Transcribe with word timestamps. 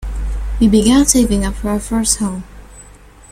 We 0.59 0.67
began 0.67 1.05
saving 1.05 1.45
up 1.45 1.53
for 1.53 1.69
our 1.69 1.79
first 1.79 2.17
home. 2.17 2.43